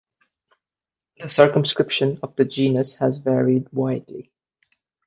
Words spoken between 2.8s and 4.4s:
has varied widely.